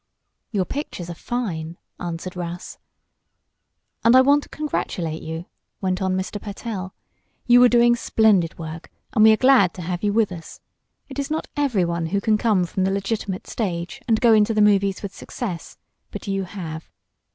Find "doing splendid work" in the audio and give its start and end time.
7.69-8.89